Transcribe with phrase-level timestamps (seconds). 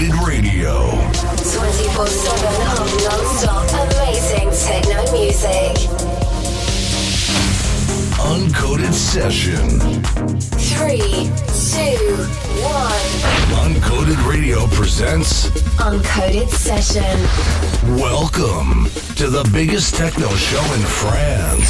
[0.00, 0.88] Uncoded Radio.
[1.36, 2.64] 24 7
[3.04, 5.76] non stop amazing techno music.
[8.18, 9.78] Uncoded Session.
[10.56, 11.90] 3, 2,
[12.62, 12.92] 1.
[13.60, 17.20] Uncoded Radio presents Uncoded Session.
[17.98, 21.68] Welcome to the biggest techno show in France.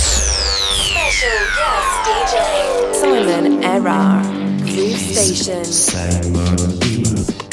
[0.87, 4.23] Special guest DJ Simon Erar.
[4.62, 5.65] Blue station.
[5.65, 7.50] Simon.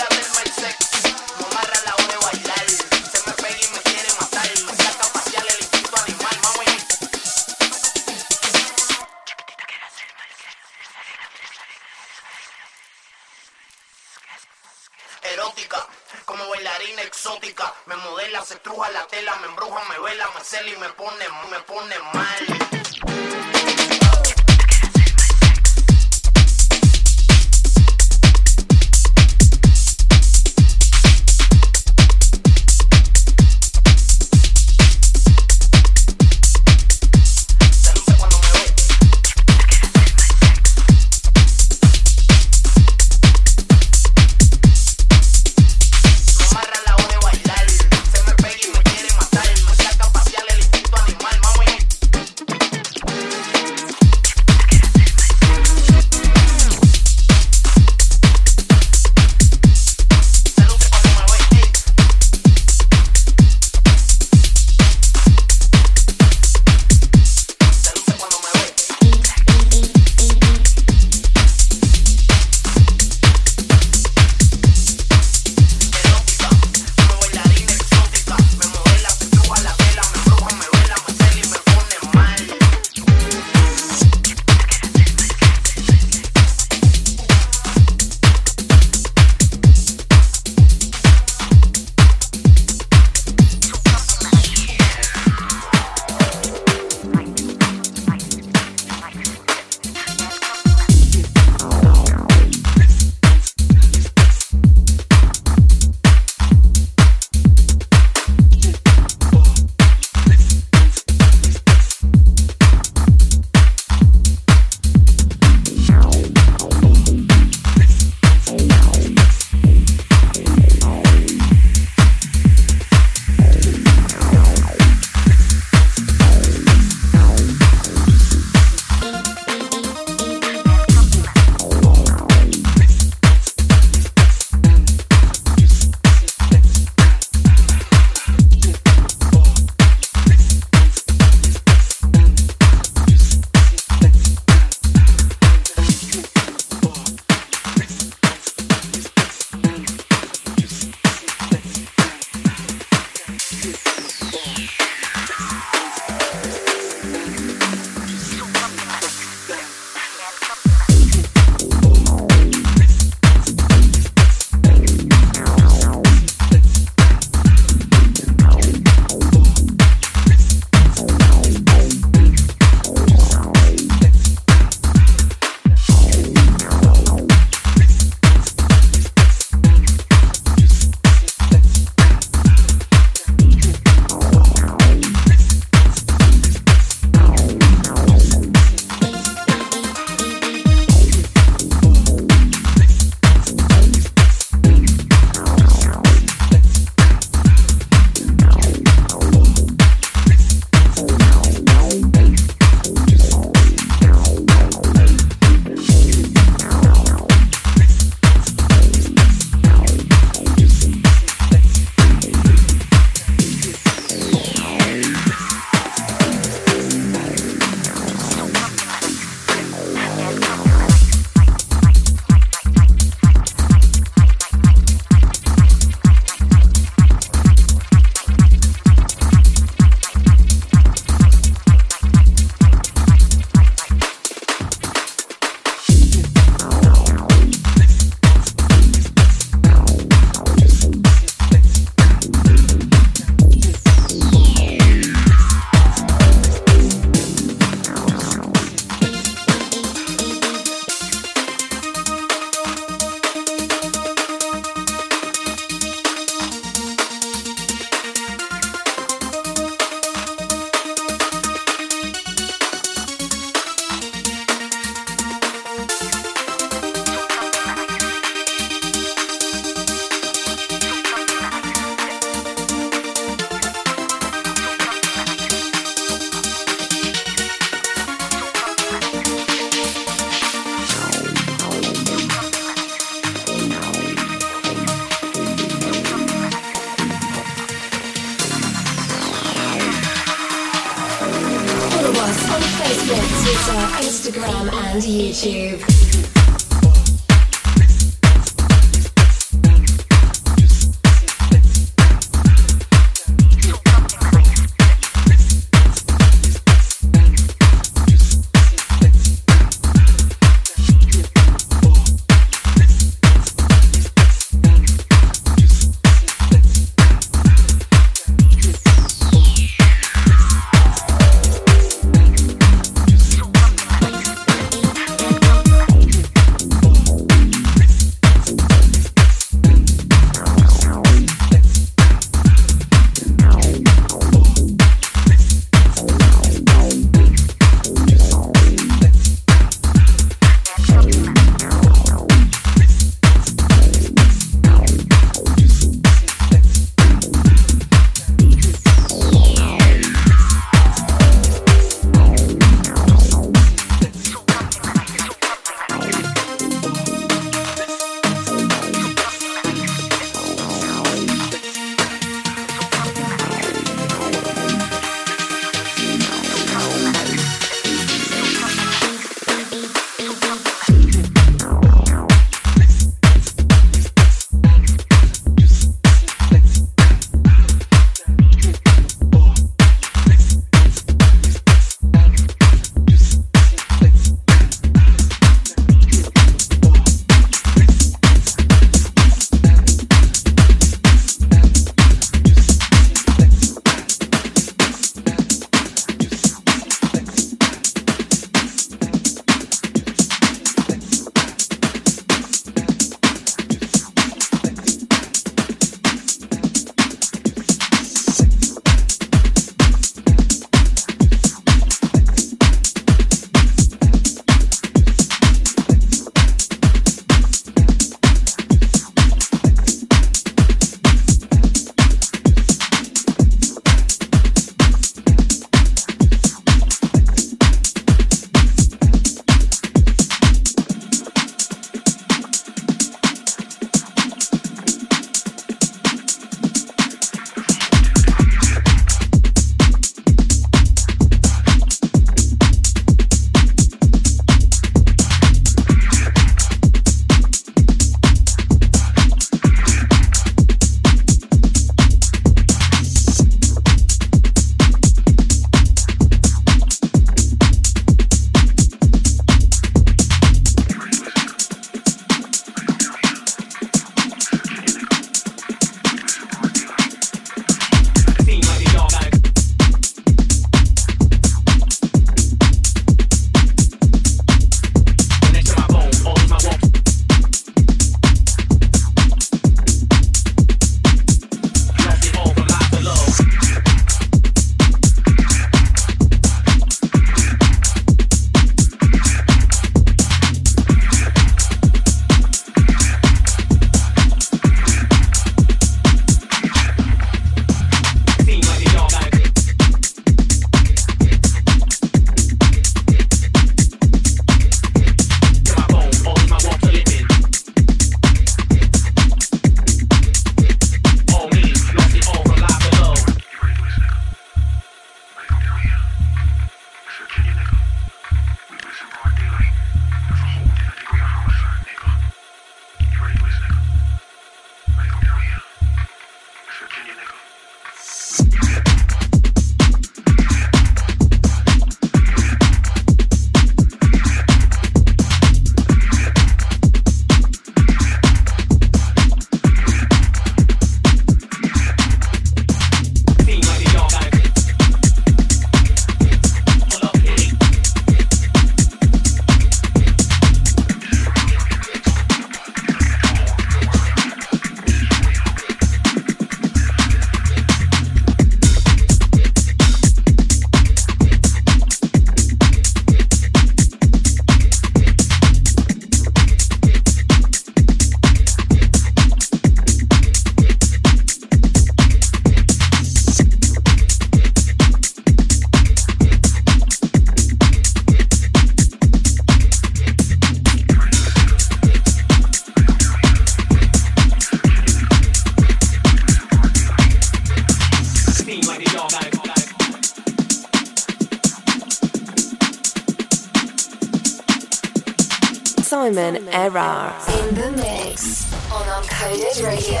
[596.18, 597.14] Simon Erar.
[597.38, 600.00] In the mix on Uncoded Radio.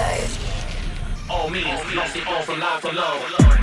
[1.30, 3.57] Oh, all means lost it all from live to low.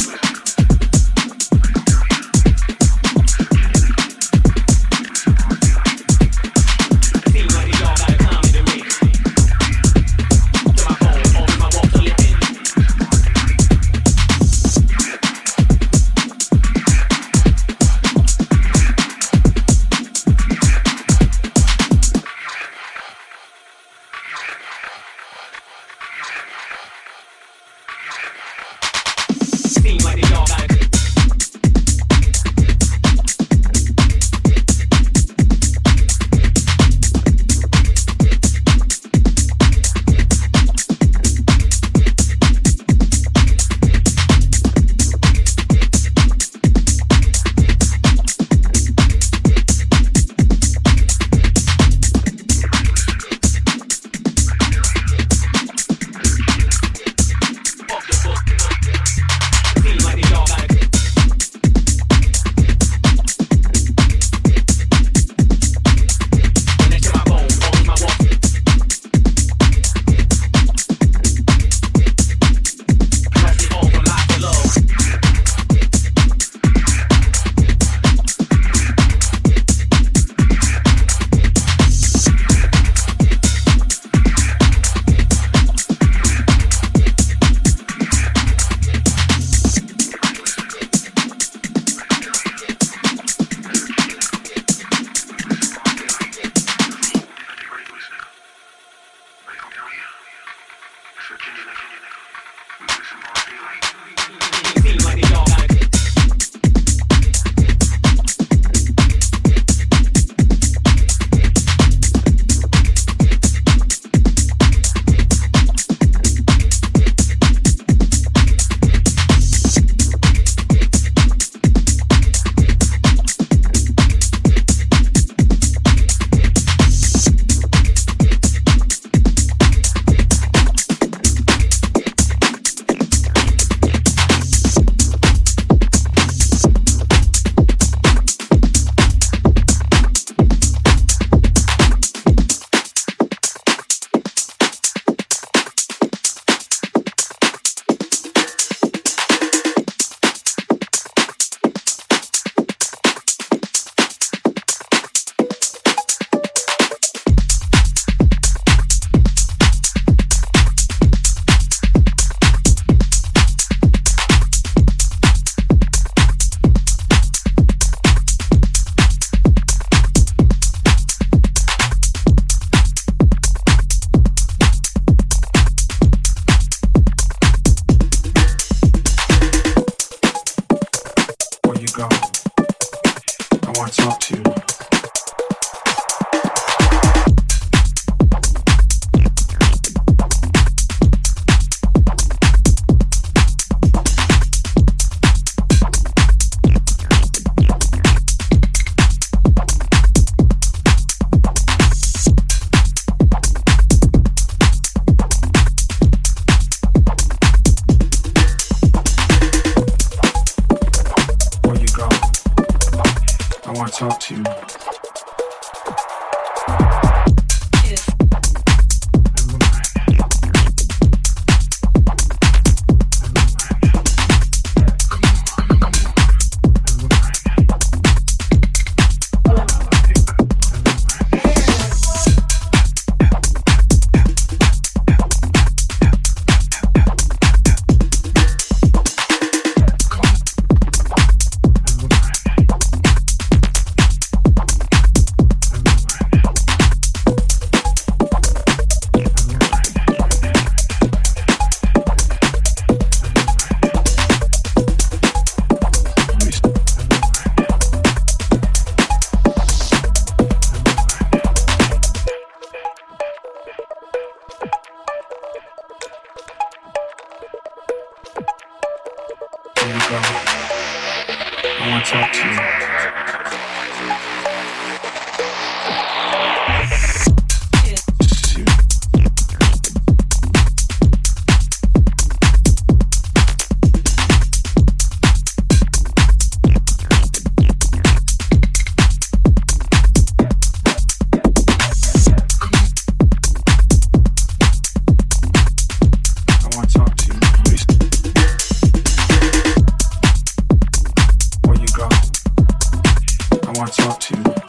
[303.86, 304.65] Talk up to.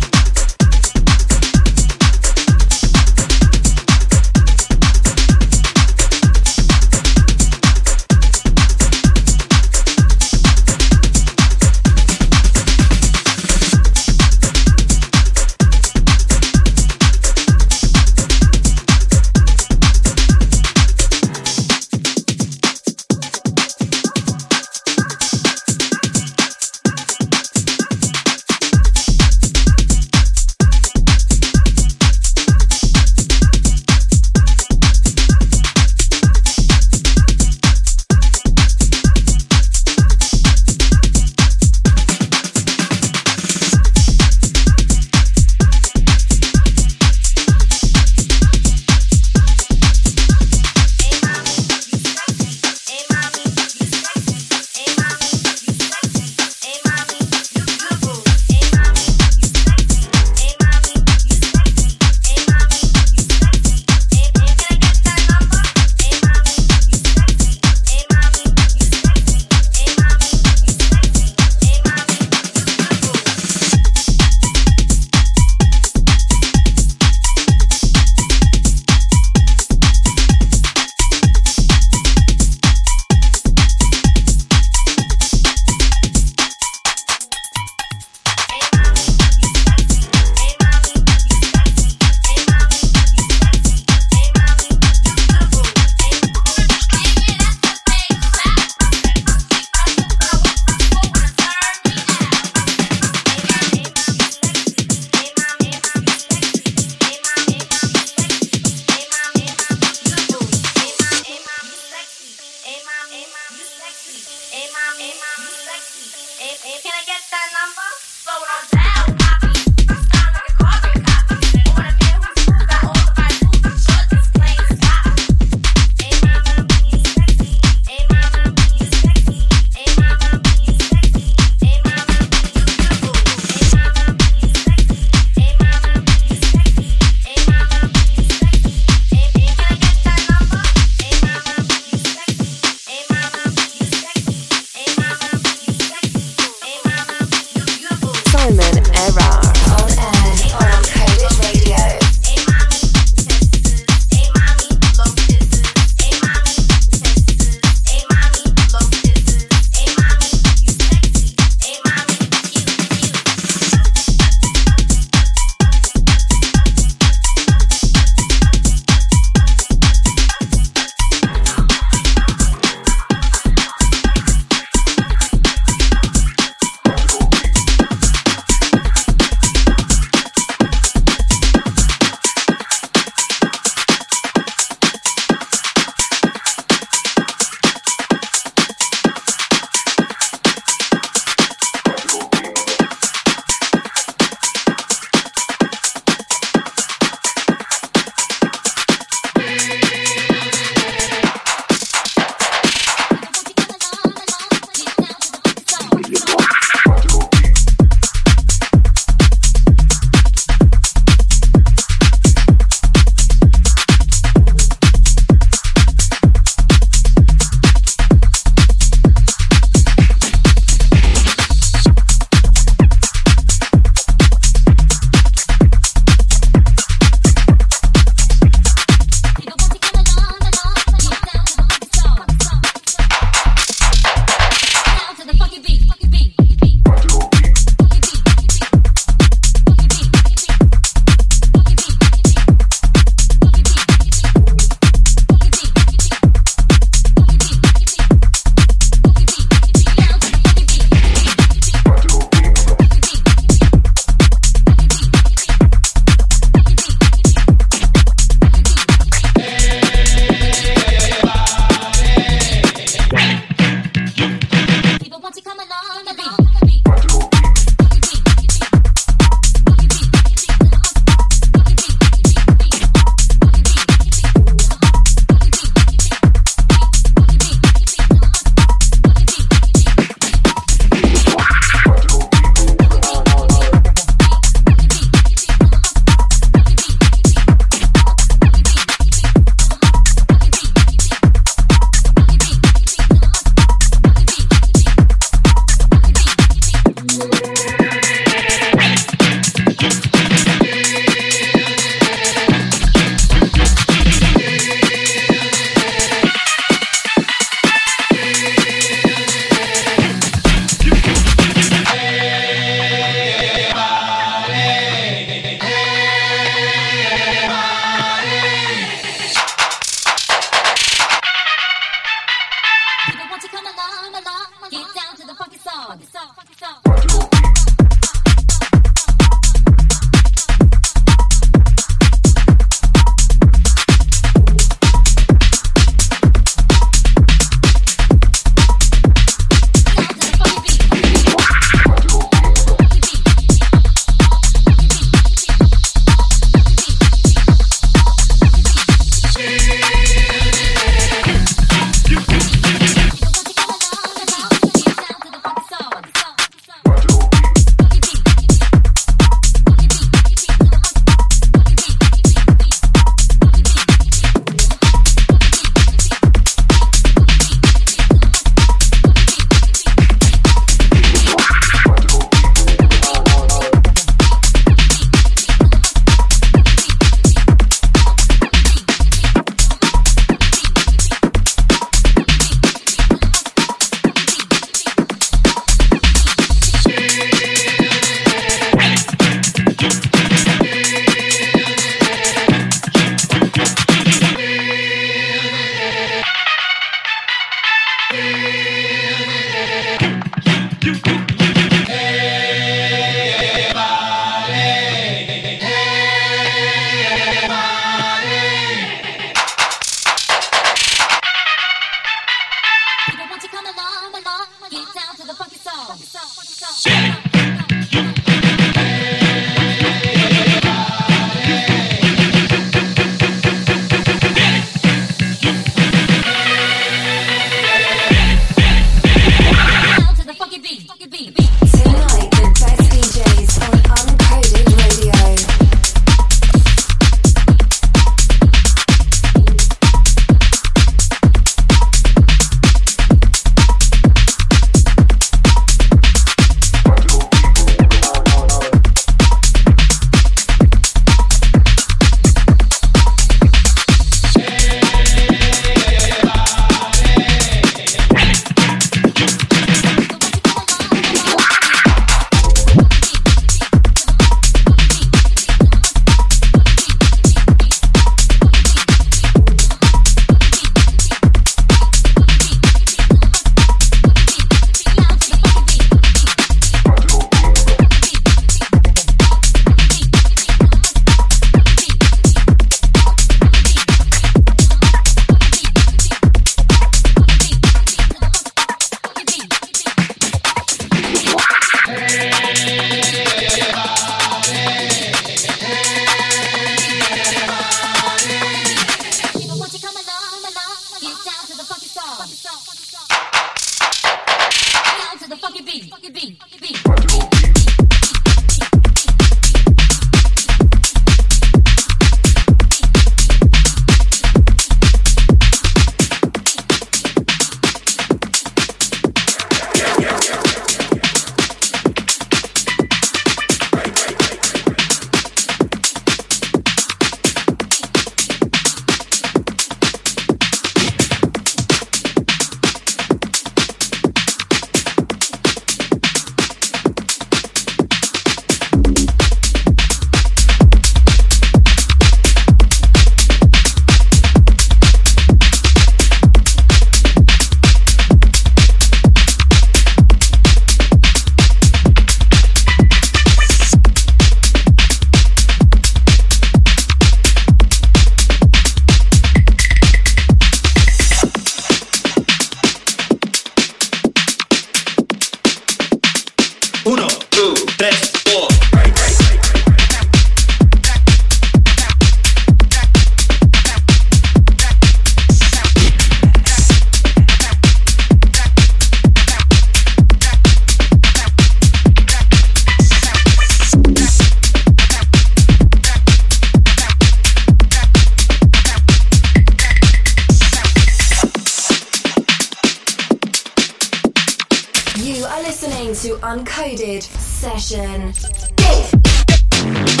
[598.61, 600.00] Session.